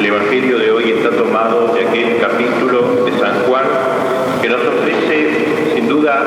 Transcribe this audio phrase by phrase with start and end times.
[0.00, 3.64] El Evangelio de hoy está tomado de aquel capítulo de San Juan
[4.40, 6.24] que nos ofrece sin duda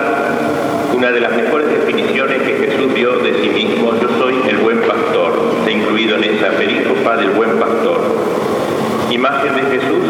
[0.93, 3.93] una de las mejores definiciones que Jesús dio de sí mismo.
[3.99, 5.55] Yo soy el buen pastor.
[5.57, 8.01] Está incluido en esa perícopa del buen pastor.
[9.09, 10.03] Imagen de Jesús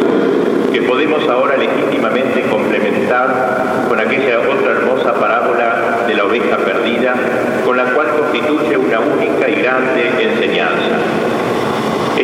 [0.73, 7.16] que podemos ahora legítimamente complementar con aquella otra hermosa parábola de la oveja perdida,
[7.64, 11.23] con la cual constituye una única y grande enseñanza.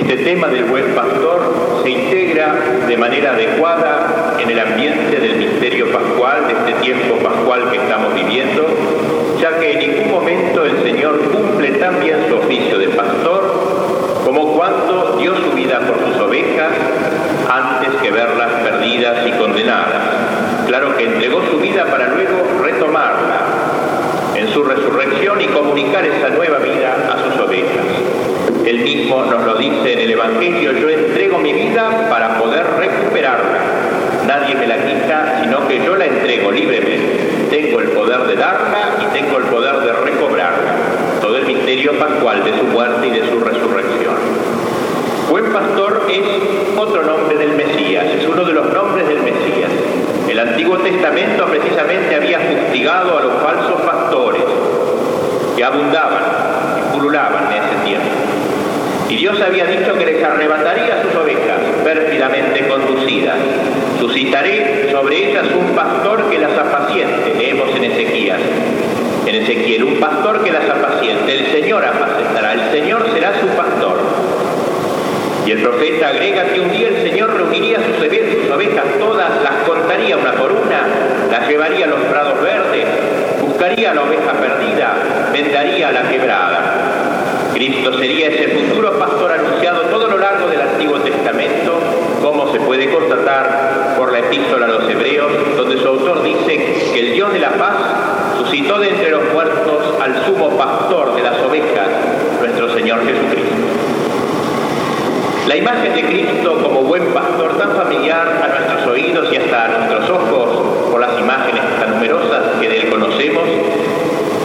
[0.09, 2.55] Este tema del buen pastor se integra
[2.87, 8.15] de manera adecuada en el ambiente del misterio pascual, de este tiempo pascual que estamos
[8.15, 8.65] viviendo,
[9.39, 14.53] ya que en ningún momento el Señor cumple tan bien su oficio de pastor como
[14.57, 16.71] cuando dio su vida por sus ovejas
[17.47, 20.01] antes que verlas perdidas y condenadas.
[20.65, 23.41] Claro que entregó su vida para luego retomarla
[24.33, 27.85] en su resurrección y comunicar esa nueva vida a sus ovejas.
[28.69, 33.57] Él mismo nos lo dice en el Evangelio, yo entrego mi vida para poder recuperarla.
[34.27, 37.47] Nadie me la quita, sino que yo la entrego libremente.
[37.49, 40.75] Tengo el poder de darla y tengo el poder de recobrarla.
[41.19, 44.15] Todo el misterio pascual de su muerte y de su resurrección.
[45.31, 49.71] Buen pastor es otro nombre del Mesías, es uno de los nombres del Mesías.
[50.29, 54.43] El Antiguo Testamento precisamente había fustigado a los falsos pastores
[55.55, 56.23] que abundaban
[56.77, 58.09] y pululaban en ese tiempo.
[59.09, 63.35] Y Dios había dicho que les arrebataría sus ovejas, pérfidamente conducidas.
[63.99, 68.37] Suscitaré sobre ellas un pastor que las apaciente, leemos en Ezequiel.
[69.25, 71.39] En Ezequiel, un pastor que las apaciente.
[71.39, 73.97] El Señor apacentará, el Señor será su pastor.
[75.47, 79.67] Y el profeta agrega que un día el Señor reuniría sus, sus ovejas todas, las
[79.67, 80.87] contaría una por una,
[81.31, 82.85] las llevaría a los prados verdes,
[83.41, 84.93] buscaría a la oveja perdida,
[85.33, 86.48] vendaría la quebrada.
[87.97, 91.79] Sería ese futuro pastor anunciado todo lo largo del Antiguo Testamento,
[92.21, 96.99] como se puede constatar por la epístola a los Hebreos, donde su autor dice que
[96.99, 97.75] el Dios de la paz
[98.37, 101.87] suscitó de entre los muertos al sumo pastor de las ovejas,
[102.39, 103.55] nuestro Señor Jesucristo.
[105.47, 109.67] La imagen de Cristo como buen pastor tan familiar a nuestros oídos y hasta a
[109.79, 113.43] nuestros ojos por las imágenes tan numerosas que de él conocemos,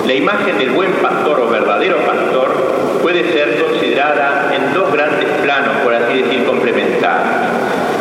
[0.07, 2.74] la imagen del buen pastor o verdadero pastor
[3.05, 7.35] puede ser considerada en dos grandes planos, por así decir, complementarios.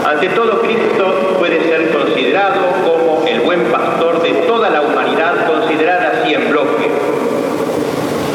[0.06, 6.22] Ante todo, Cristo puede ser considerado como el buen pastor de toda la humanidad, considerada
[6.22, 6.90] así en bloque.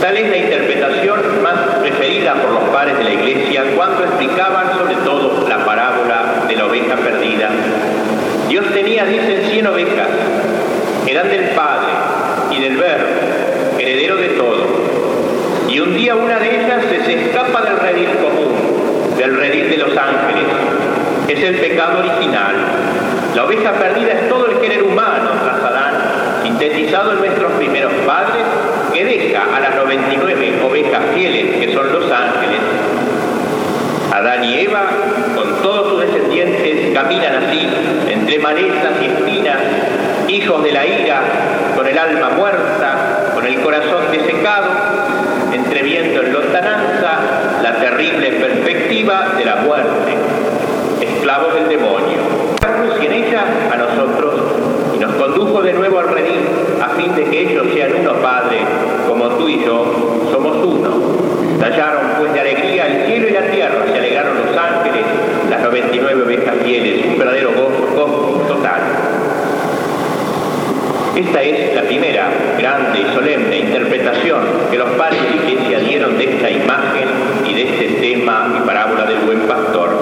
[0.02, 4.96] Tal es la interpretación más preferida por los padres de la Iglesia cuando explicaban sobre
[4.96, 7.48] todo la parábola de la oveja perdida.
[8.46, 10.08] Dios tenía, dicen, cien ovejas,
[11.06, 11.92] eran del Padre
[12.50, 13.06] y del Verbo,
[13.78, 14.88] heredero de todo.
[15.68, 19.90] Y un día una de ellas se escapa del redil común, del redil de los
[19.90, 20.46] ángeles.
[21.28, 22.56] Es el pecado original.
[23.36, 25.94] La oveja perdida es todo el género humano tras Adán,
[26.88, 28.44] sintetizado en nuestros primeros padres,
[28.93, 32.60] que deja a las 99 ovejas fieles, que son los ángeles.
[34.12, 34.87] Adán y Eva,
[35.34, 37.69] con todos sus descendientes, caminan así,
[38.10, 39.56] entre malezas y espinas,
[40.28, 41.21] hijos de la ira,
[41.76, 44.69] con el alma muerta, con el corazón desecado,
[45.53, 47.19] entreviendo en lontananza
[47.62, 50.15] la terrible perspectiva de la muerte,
[51.00, 52.19] esclavos del demonio.
[53.00, 54.34] Y en ella a nosotros
[54.94, 56.41] y nos condujo de nuevo al redil
[56.82, 58.59] a fin de que ellos sean uno, Padre,
[59.06, 60.91] como tú y yo somos uno.
[61.60, 65.05] Tallaron pues de alegría el cielo y la tierra, se alegraron los ángeles,
[65.50, 68.81] las 99 ovejas fieles, un verdadero gozo total.
[71.18, 74.38] Esta es la primera grande y solemne interpretación
[74.70, 77.08] que los padres de iglesia dieron de esta imagen
[77.44, 79.98] y de este tema y parábola del buen pastor.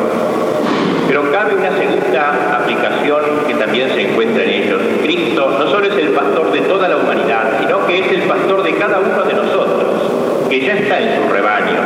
[1.08, 4.82] Pero cabe una segunda aplicación que también se encuentra en ellos.
[5.04, 8.62] Cristo no solo es el pastor de toda la humanidad, sino que es el pastor
[8.62, 11.80] de cada uno de nosotros, que ya está en su rebaño.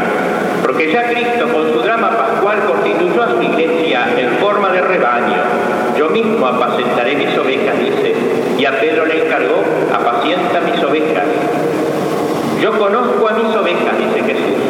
[0.60, 5.40] Porque ya Cristo con su drama pascual constituyó a su iglesia en forma de rebaño.
[5.96, 11.24] Yo mismo apacentaré mis ovejas, dice, y a Pedro le encargó, apacienta mis ovejas.
[12.60, 14.60] Yo conozco a mis ovejas, dice Jesús.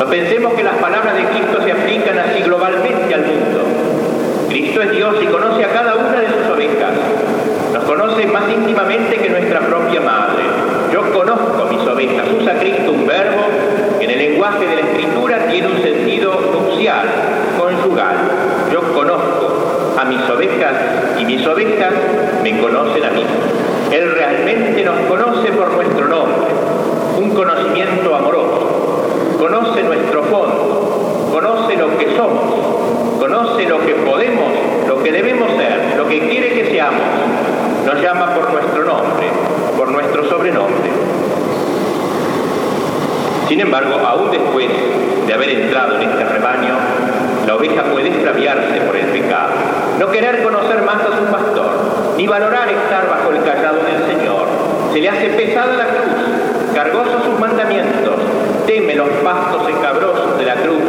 [0.00, 3.60] No pensemos que las palabras de Cristo se aplican así globalmente al mundo.
[4.48, 6.94] Cristo es Dios y conoce a cada una de sus ovejas.
[7.72, 10.42] Nos conoce más íntimamente que nuestra propia madre.
[10.92, 12.26] Yo conozco mis ovejas.
[12.40, 13.44] Usa Cristo un verbo
[14.00, 17.06] que en el lenguaje de la Escritura tiene un sentido nupcial,
[17.56, 18.16] conjugal.
[18.72, 20.72] Yo conozco a mis ovejas
[21.20, 21.92] y mis ovejas
[22.44, 23.24] me conocen a mí.
[23.90, 26.50] Él realmente nos conoce por nuestro nombre,
[27.16, 29.06] un conocimiento amoroso.
[29.38, 34.52] Conoce nuestro fondo, conoce lo que somos, conoce lo que podemos,
[34.86, 37.00] lo que debemos ser, lo que quiere que seamos.
[37.86, 39.26] Nos llama por nuestro nombre,
[39.78, 40.90] por nuestro sobrenombre.
[43.48, 44.68] Sin embargo, aún después
[45.26, 46.74] de haber entrado en este rebaño,
[47.46, 49.52] la oveja puede extraviarse por el pecado,
[49.98, 51.73] no querer conocer más a su pastor,
[52.16, 54.46] ni valorar estar bajo el callado del Señor.
[54.92, 58.14] Se le hace pesada la cruz, cargosos sus mandamientos,
[58.66, 60.82] teme los pastos escabrosos de la cruz,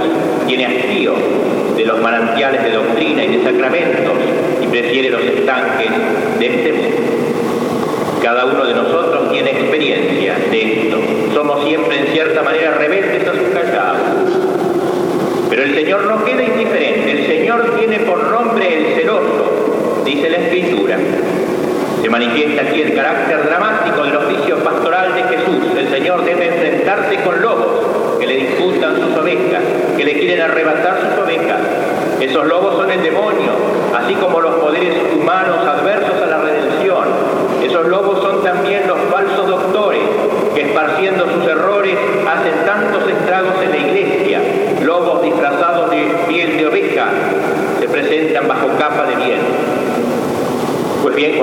[0.48, 1.14] tiene hastío
[1.76, 4.14] de los manantiales de doctrina y de sacramentos
[4.62, 5.92] y prefiere los estanques
[6.40, 6.98] de este mundo.
[8.22, 10.98] Cada uno de nosotros tiene experiencia de esto.
[11.34, 13.98] Somos siempre en cierta manera rebeldes a su callado.
[15.50, 17.12] Pero el Señor no queda indiferente.
[17.12, 19.55] El Señor tiene por nombre el celoso,
[20.06, 20.98] dice la Escritura.
[22.00, 25.76] Se manifiesta aquí el carácter dramático del oficio pastoral de Jesús.
[25.76, 29.64] El Señor debe enfrentarse con lobos que le disputan sus ovejas,
[29.98, 31.60] que le quieren arrebatar sus ovejas.
[32.22, 33.52] Esos lobos son el demonio,
[33.98, 37.06] así como los poderes humanos adversos a la redención.
[37.64, 40.02] Esos lobos son también los falsos doctores
[40.54, 41.98] que esparciendo sus errores
[42.28, 44.40] hacen tantos estragos en la iglesia.
[44.84, 47.08] Lobos disfrazados de piel de oveja
[47.80, 49.66] se presentan bajo capa de bien
[51.06, 51.38] pues bien,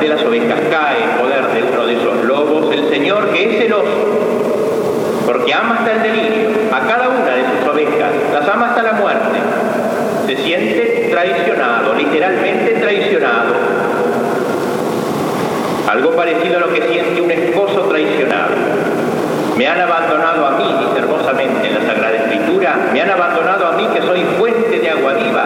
[0.00, 3.62] de las ovejas cae en poder de uno de esos lobos, el Señor, que es
[3.62, 8.82] celoso, porque ama hasta el delirio, a cada una de sus ovejas, las ama hasta
[8.82, 9.38] la muerte,
[10.26, 13.54] se siente traicionado, literalmente traicionado.
[15.90, 18.54] Algo parecido a lo que siente un esposo traicionado.
[19.56, 23.72] Me han abandonado a mí, dice hermosamente en la Sagrada Escritura, me han abandonado a
[23.72, 25.44] mí que soy fuente de agua viva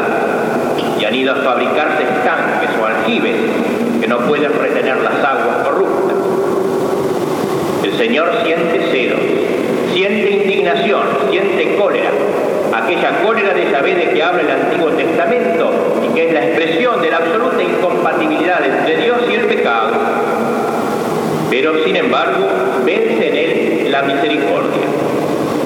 [1.01, 3.37] y han ido a fabricarse estanques o aljibes
[4.09, 6.17] no pueden retener las aguas corruptas.
[7.83, 9.17] El Señor siente celo,
[9.93, 12.11] siente indignación, siente cólera,
[12.75, 15.73] aquella cólera de Yahvé de que habla el Antiguo Testamento
[16.05, 19.93] y que es la expresión de la absoluta incompatibilidad entre Dios y el pecado.
[21.51, 22.47] Pero sin embargo,
[22.85, 24.83] vence en él la misericordia.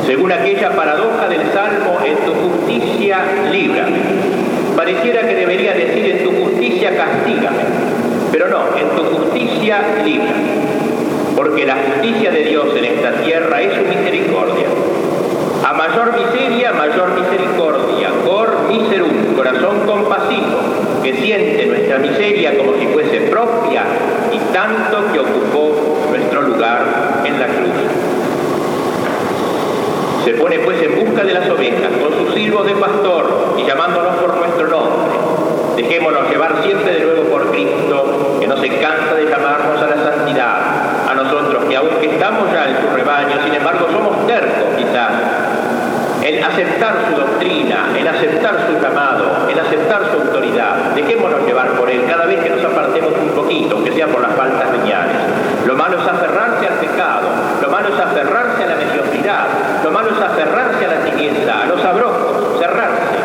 [0.07, 3.19] Según aquella paradoja del Salmo, en tu justicia
[3.53, 4.41] líbrame
[4.81, 7.65] Pareciera que debería decir en tu justicia castígame,
[8.31, 10.35] pero no, en tu justicia libra.
[11.37, 14.67] Porque la justicia de Dios en esta tierra es su misericordia.
[15.67, 18.11] A mayor miseria, mayor misericordia.
[18.25, 20.59] Cor miserum, corazón compasivo,
[21.03, 23.85] que siente nuestra miseria como si fuese propia
[24.33, 28.11] y tanto que ocupó nuestro lugar en la cruz.
[30.25, 34.17] Se pone pues en busca de las ovejas con su silbo de pastor y llamándonos
[34.17, 35.19] por nuestro nombre.
[35.77, 39.97] Dejémonos llevar siempre de nuevo por Cristo, que no se cansa de llamarnos a la
[39.97, 41.09] santidad.
[41.09, 45.11] A nosotros que aunque estamos ya en su rebaño, sin embargo somos tercos quizás
[46.23, 47.21] en aceptar su
[47.71, 50.93] doctrina, en aceptar su llamado, en aceptar su autoridad.
[50.95, 54.35] Dejémonos llevar por él cada vez que nos apartemos un poquito, aunque sea por las
[54.35, 55.17] faltas señales.
[55.67, 57.29] Lo malo es aferrarse al pecado,
[57.63, 59.47] lo malo es aferrarse a la mediocridad,
[59.85, 63.19] lo malo es aferrarse a la tibieza, a los abrojos, cerrarse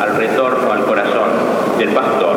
[0.00, 1.30] al retorno al corazón
[1.78, 2.36] del pastor.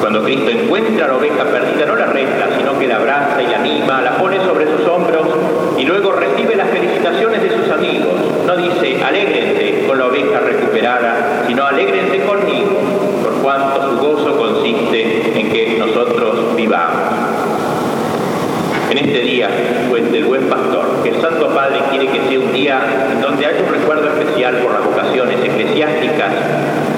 [0.00, 3.46] Cuando Cristo encuentra a la oveja perdida, no la resta, sino que la abraza y
[3.46, 5.26] la anima, la pone sobre sus hombros
[5.78, 8.14] y luego recibe las felicitaciones de sus amigos.
[8.46, 9.59] No dice, alégrense
[9.90, 12.78] con la oveja recuperada, sino alégrense conmigo,
[13.24, 17.10] por cuanto su gozo consiste en que nosotros vivamos.
[18.88, 19.48] En este día
[19.88, 22.80] pues, del buen pastor, que el Santo Padre quiere que sea un día
[23.20, 26.34] donde haya un recuerdo especial por las vocaciones eclesiásticas,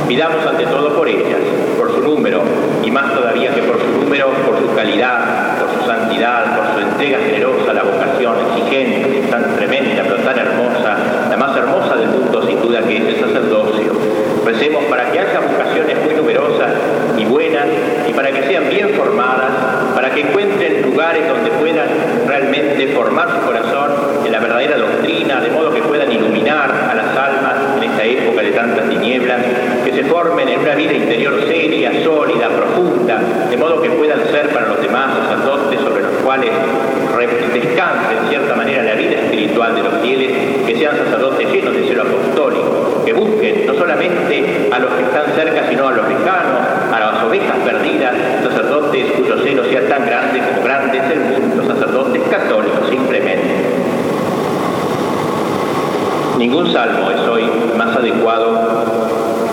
[0.06, 1.40] pidamos ante todo por ellas,
[1.78, 2.42] por su número,
[2.84, 6.88] y más todavía que por su número, por su calidad, por su santidad, por su
[6.90, 10.96] entrega generosa, la vocación exigente, tan tremenda, pero tan hermosa,
[11.30, 13.92] la más hermosa del mundo sin duda que es el sacerdocio.
[14.44, 16.70] Recemos para que haya vocaciones muy numerosas
[17.16, 17.66] y buenas
[18.08, 19.50] y para que sean bien formadas,
[19.94, 21.88] para que encuentren lugares donde puedan
[22.26, 23.90] realmente formar su corazón
[24.26, 28.42] en la verdadera doctrina, de modo que puedan iluminar a las almas en esta época
[28.42, 29.38] de tantas tinieblas,
[29.84, 34.49] que se formen en una vida interior seria, sólida, profunda, de modo que puedan ser
[34.49, 36.50] para los demás sacerdotes sobre los cuales
[37.52, 40.33] descanse en cierta manera la vida espiritual de los fieles,
[40.66, 45.26] que sean sacerdotes llenos de celo apostólico, que busquen no solamente a los que están
[45.35, 46.61] cerca, sino a los lejanos,
[46.92, 51.75] a las ovejas perdidas, sacerdotes cuyo celo sea tan grande como grande es el mundo,
[51.75, 53.52] sacerdotes católicos simplemente.
[56.38, 57.45] Ningún salmo es hoy
[57.76, 58.87] más adecuado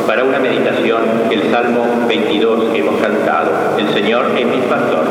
[0.08, 3.51] para una meditación que el Salmo 22 que hemos cantado.
[3.78, 5.06] El Señor es mi pastor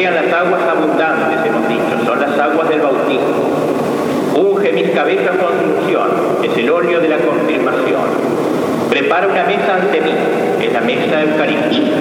[0.00, 3.20] recrean las aguas abundantes, hemos dicho, son las aguas del bautismo.
[4.34, 6.08] Unge mis cabezas con unción,
[6.42, 8.00] es el óleo de la confirmación.
[8.88, 10.12] Prepara una mesa ante mí,
[10.62, 11.96] es la mesa eucarística.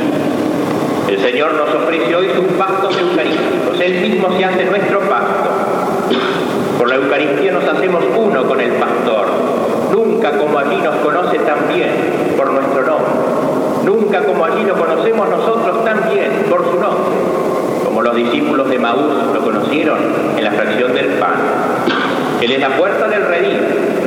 [1.10, 5.50] El Señor nos ofrece hoy sus pactos eucarísticos, Él mismo se hace nuestro pacto.
[6.78, 9.28] Por la Eucaristía nos hacemos uno con el pastor,
[9.92, 11.92] nunca como allí nos conoce tan bien
[12.38, 13.12] por nuestro nombre,
[13.84, 17.49] nunca como allí lo conocemos nosotros tan bien por su nombre,
[18.00, 19.98] como los discípulos de Maús lo conocieron
[20.38, 21.34] en la fracción del pan.
[22.40, 23.58] Él es la puerta del redil,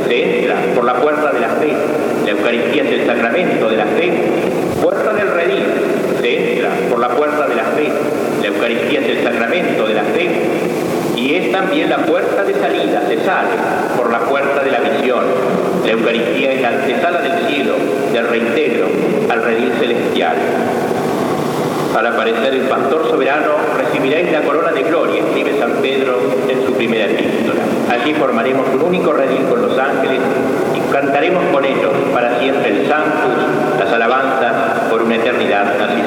[0.09, 1.77] se entra por la puerta de la fe,
[2.25, 4.13] la Eucaristía es el sacramento de la fe,
[4.81, 5.65] puerta del redil,
[6.23, 7.93] se entra por la puerta de la fe,
[8.41, 10.31] la Eucaristía es el sacramento de la fe,
[11.15, 13.51] y es también la puerta de salida, se sale
[13.99, 15.25] por la puerta de la visión.
[15.85, 17.75] La Eucaristía es la antesala del cielo,
[18.11, 18.87] del reintegro
[19.29, 20.37] al redil celestial.
[21.97, 26.19] Al aparecer el pastor soberano, recibiréis la corona de gloria, escribe San Pedro
[26.49, 27.61] en su primera epístola.
[27.91, 30.21] Allí formaremos un único redil con los ángeles
[30.75, 36.03] y cantaremos con ellos para siempre el Sanctus, las alabanzas por una eternidad así